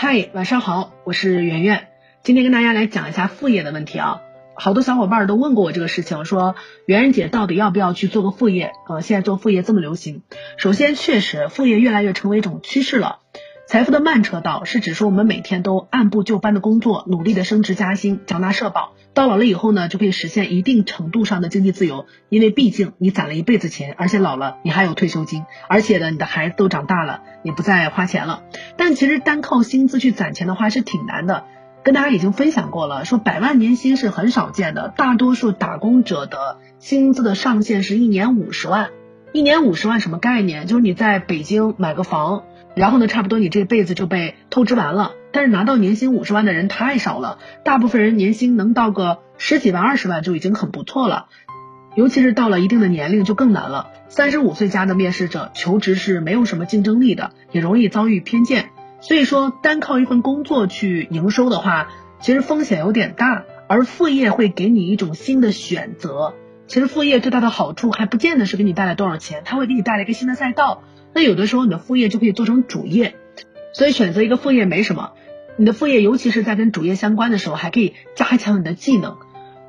[0.00, 1.88] 嗨，晚上好，我是圆圆，
[2.22, 4.20] 今天跟大家来讲一下副业的问题啊。
[4.54, 6.54] 好多小伙伴都问过我这个事情，说
[6.86, 8.70] 圆圆姐到底要不要去做个副业？
[8.88, 10.22] 呃，现在做副业这么流行，
[10.56, 13.18] 首先确实副业越来越成为一种趋势了。
[13.66, 22.06] 财富的慢车道是指说我们每天都按部就班的工作，努力的升职加薪，缴纳社保，到老了以后呢，就可以实现一定程度上的经济自由。
[22.28, 28.44] 因为毕竟你攒了一辈子钱，而且老了你还有退休金，而且呢，你的孩子都长大了，你不再花钱了。
[28.76, 31.46] 但其实单靠薪资去攒钱的话是挺难的，
[31.82, 38.90] 跟大家已经分享过了，说百万年薪是很少见的，大多数打工者的薪资的上限是一年五十万，
[39.32, 40.68] 一年五十万什么概念？
[40.68, 42.44] 就是你在北京买个房。
[42.76, 45.10] 然后呢，差不多你这辈子就被透支完了。
[45.32, 51.28] 但是拿到年薪五十万的人太少了，大部分人年薪能到个十几万、二十万就已经很不错了。
[51.94, 53.90] 尤其是到了一定的年龄就更难了。
[54.08, 58.70] 三十五岁加的面试者求职是没有什么竞争力的，也容易遭遇偏见。
[59.00, 61.88] 所以说，单靠一份工作去营收的话，
[62.20, 63.44] 其实风险有点大。
[63.68, 66.34] 而副业会给你一种新的选择。
[66.68, 70.82] 其实副业最大的好处还不见得是给你带来多少钱，它会给你带来一个新的赛道。
[71.12, 73.16] 那有的时候你的副业就可以做成主业，
[73.72, 75.12] 所以选择一个副业没什么。
[75.60, 79.16] 你的副业尤其是在跟主业相关的时候，还可以加强你的技能。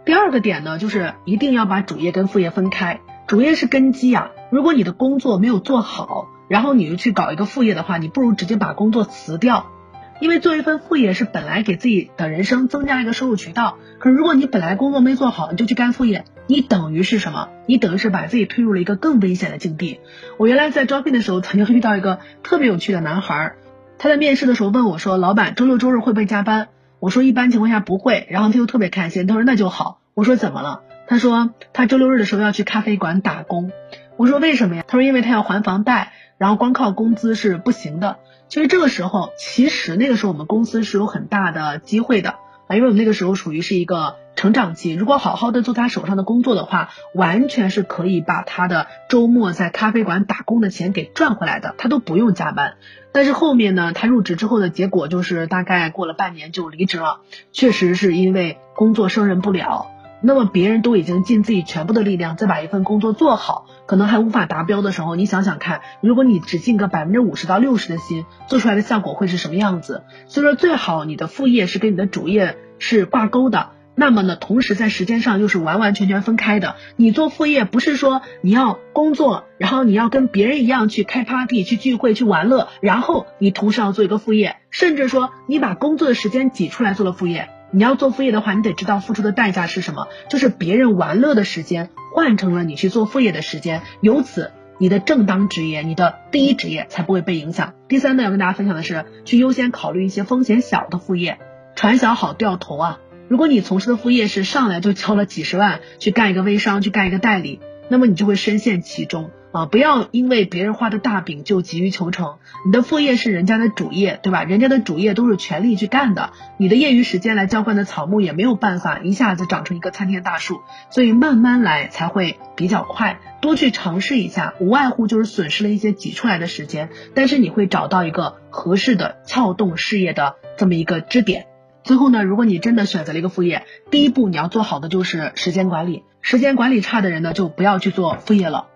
[0.05, 2.99] 第二个点呢，就是一定要把主业跟副业分开。
[3.25, 9.71] 主业是根基啊，如果你的工作没有做好，然后你又去搞一个副业的话，你不如直接把工作辞掉。
[10.19, 17.49] 因为做一份副业是本来给自己的人生增加一个收入渠道，可是如果你本来工作没做好，你就去干副业，你等于是什么？
[17.65, 20.01] 你等于是把自己推入了一个更危险的境地。
[20.37, 23.53] 我原来在招聘的时候，曾经遇到一个特别有趣的男孩，
[23.99, 26.69] 他在面试的时候问我说：“老板，周六周日会不会加班？”
[26.99, 33.71] 我说：“一般情况下不会。”然后他就特别开心，他说：“那就好。”我说：“怎么了？”他说：“他周六日的时候要去咖啡馆打工。”
[34.15, 38.19] 我说：“为什么呀？”他说：“因为他要还房贷。”然后光靠工资是不行的。
[38.47, 42.35] 其实这个时候，其实那个时候我们公司是有很大的机会的，
[42.69, 44.93] 啊因为我们那个时候属于是一个成长期。
[44.93, 52.75] 如果好好的做他手上的工作的话，完全是可以把他的周末在咖啡馆打工的钱给赚回来的，他都不用加班。
[53.11, 57.21] 但是后面呢，他入职之后的结果就是大概过了半年就离职了，
[57.51, 59.87] 确实是因为工作胜任不了。
[60.21, 70.03] 那么别人都已经尽自己全部的力量再把一份工作做好，可能还无法达标的时候，你想想看，如果你只尽个百分之五十到六十的心，做出来的效果会是什么样子？
[70.27, 76.75] 所以说最好你的副业是跟你的主业是挂钩的，那么呢，同时在时间上又是完完全全分开的。
[76.95, 87.49] 你做副业不是说你要工作，然后你要跟别人一样去开 party、去聚会、去玩乐，然后你同时要做一个副业，甚至说你把工作的时间挤出来做了副业。
[87.71, 97.75] 你要做副业的话，你得知道付出的代价是什么，就是别人玩乐的时间换成了你去做副业的时间，由此你的正当职业，你的第一职业才不会被影响。
[97.87, 101.37] 第三呢，要跟大家分享的是，去优先考虑一些风险小的副业，
[101.79, 102.99] 船小好掉头啊。
[103.29, 109.31] 如果你从事的副业是上来就交了几十万去干一个微商，去干一个代理，那么你就会深陷其中。
[109.53, 112.35] 啊，不要因为别人画的大饼就急于求成。
[112.65, 114.43] 你的副业是人家的主业，对吧？
[114.43, 120.59] 人家的主业都是全力去干的，你的业余时间来浇灌的草木也没有办法一下子长成一个参天大树，
[120.89, 123.21] 所以慢慢来才会比较快。
[123.39, 131.45] 多去尝试一下，无外乎就是损失了一些挤出来的时间，但是你会找到一个合适的撬动事业的这么一个支点。
[131.83, 136.03] 最后呢，如果你真的选择了一个副业，第一步你要做好的就是时间管理。
[136.21, 138.67] 时间管理差的人呢，就不要去做副业了。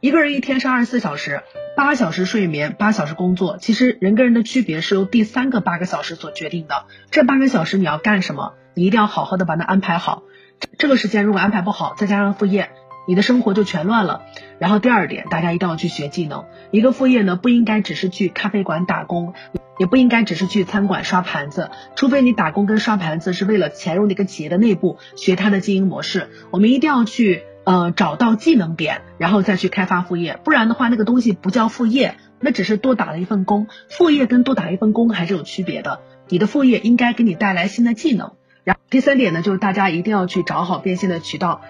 [0.00, 1.42] 一个人一天是二十四小时，
[1.76, 3.56] 八小时睡眠，八小时工作。
[3.58, 6.86] 其实人跟人的区别是由第三个八个小时所决定的。
[7.10, 8.54] 这八个小时你要干什么？
[8.74, 10.22] 你一定要好好的把它安排好。
[10.78, 12.70] 这个时间如果安排不好，再加上副业，
[13.06, 14.22] 你的生活就全乱了。
[14.58, 16.46] 然后第二点，大家一定要去学技能。
[16.70, 19.34] 一个副业呢，不应该只是去咖啡馆打工，
[19.78, 21.70] 也不应该只是去餐馆刷盘子。
[21.96, 26.28] 除非你打工跟刷盘子是为了潜入那个企业的内部，学它的经营模式。
[26.50, 27.44] 我们一定要去。
[27.64, 33.68] 呃，找到技能点，然后再去开发副业，不然的话，那个东西不叫副业，那只是多打了一份工。
[33.88, 36.00] 副业跟多打一份工还是有区别的。
[36.26, 38.32] 你的副业应该给你带来新的技能。
[38.64, 41.60] 然后第三点呢，就是大家一定要去找好变现的渠道。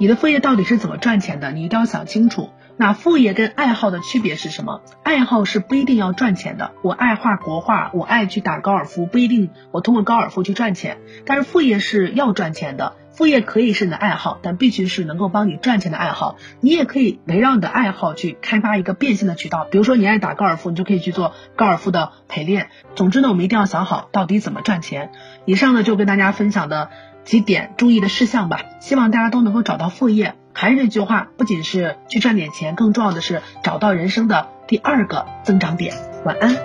[0.00, 1.50] 你的副业到底是怎么赚钱的？
[1.50, 2.50] 你一定要想清楚。
[2.76, 4.80] 那副业跟爱好的区别是什么？
[5.02, 6.70] 爱好是不一定要赚钱的。
[6.82, 10.98] 我爱画国画，我爱去打高尔夫，不一定我通过高尔夫去赚钱。
[11.26, 12.94] 但是副业是要赚钱的。
[13.10, 16.36] 副业可以是你的爱好，但必须是能够帮你赚钱的爱好。
[16.60, 19.66] 你也可以围绕你的爱好去开发一个变现的渠道。
[19.68, 22.68] 比如说你爱打高尔夫，你就可以去做高尔夫的陪练。
[22.94, 25.10] 总之呢，我们一定要想好到底怎么赚钱。
[25.46, 26.90] 以上呢就跟大家分享的
[27.28, 28.62] 几点注意的事项吧。
[28.80, 30.34] 希望大家都能够找到副业。
[30.54, 35.94] 还是那句话，不仅是去赚点钱，更重要的是找到人生的第二个增长点。
[36.24, 36.56] 晚安。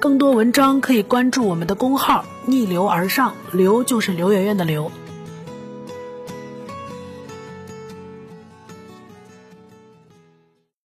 [0.00, 4.90] 更多文章可以关注我们的公号“逆流而上”，流就是刘媛媛的刘。